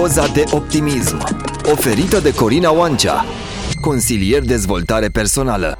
[0.00, 1.16] Doza de optimism
[1.72, 3.24] Oferită de Corina Oancea
[3.80, 5.78] Consilier dezvoltare personală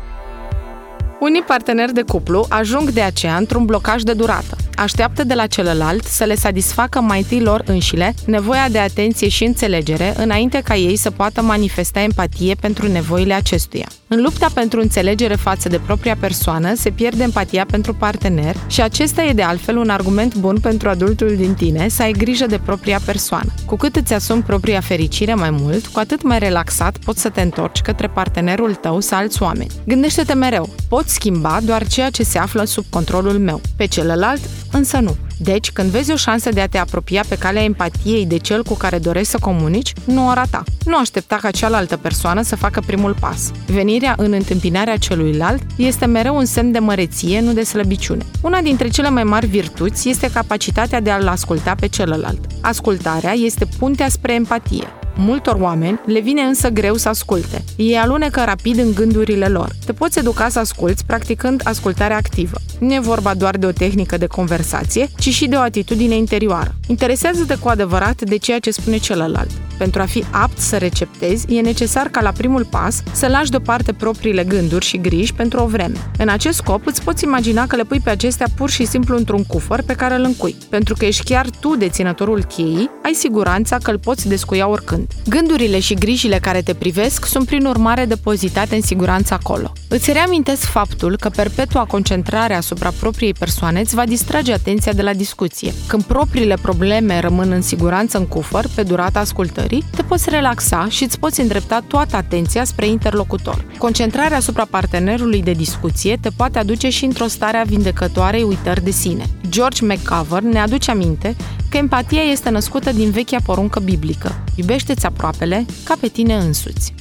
[1.20, 4.56] unii parteneri de cuplu ajung de aceea într-un blocaj de durată.
[4.76, 9.44] Așteaptă de la celălalt să le satisfacă mai întâi lor înșile nevoia de atenție și
[9.44, 13.88] înțelegere înainte ca ei să poată manifesta empatie pentru nevoile acestuia.
[14.08, 19.22] În lupta pentru înțelegere față de propria persoană se pierde empatia pentru partener și acesta
[19.22, 23.00] e de altfel un argument bun pentru adultul din tine să ai grijă de propria
[23.04, 23.54] persoană.
[23.66, 27.40] Cu cât îți asumi propria fericire mai mult, cu atât mai relaxat poți să te
[27.40, 29.70] întorci către partenerul tău sau alți oameni.
[29.86, 33.60] Gândește-te mereu, pot schimba doar ceea ce se află sub controlul meu.
[33.76, 34.40] Pe celălalt,
[34.76, 35.16] însă nu.
[35.38, 38.74] Deci, când vezi o șansă de a te apropia pe calea empatiei de cel cu
[38.74, 40.62] care dorești să comunici, nu o rata.
[40.84, 43.50] Nu aștepta ca cealaltă persoană să facă primul pas.
[43.66, 48.24] Venirea în întâmpinarea celuilalt este mereu un semn de măreție, nu de slăbiciune.
[48.42, 52.40] Una dintre cele mai mari virtuți este capacitatea de a-l asculta pe celălalt.
[52.60, 54.86] Ascultarea este puntea spre empatie.
[55.18, 57.64] Multor oameni le vine însă greu să asculte.
[57.76, 59.70] Ei alunecă rapid în gândurile lor.
[59.86, 62.56] Te poți educa să asculți practicând ascultarea activă.
[62.78, 66.74] Nu e vorba doar de o tehnică de conversație, ci și de o atitudine interioară.
[66.88, 69.50] Interesează-te cu adevărat de ceea ce spune celălalt.
[69.78, 73.92] Pentru a fi apt să receptezi, e necesar ca la primul pas să lași deoparte
[73.92, 76.10] propriile gânduri și griji pentru o vreme.
[76.18, 79.44] În acest scop, îți poți imagina că le pui pe acestea pur și simplu într-un
[79.44, 80.56] cufăr pe care îl încui.
[80.68, 85.06] Pentru că ești chiar tu deținătorul cheii, ai siguranța că îl poți descuia oricând.
[85.28, 89.72] Gândurile și grijile care te privesc sunt prin urmare depozitate în siguranță acolo.
[89.88, 95.14] Îți reamintesc faptul că perpetua concentrare asupra propriei persoane îți va distrage atenția de la
[95.14, 95.72] discuție.
[95.86, 99.65] Când propriile probleme rămân în siguranță în cufăr, pe durata ascultării,
[99.96, 103.64] te poți relaxa și îți poți îndrepta toată atenția spre interlocutor.
[103.78, 108.90] Concentrarea asupra partenerului de discuție te poate aduce și într-o stare a vindecătoarei uitări de
[108.90, 109.24] sine.
[109.48, 111.36] George McCover ne aduce aminte
[111.70, 114.44] că empatia este născută din vechea poruncă biblică.
[114.54, 116.94] Iubește-ți aproapele ca pe tine însuți.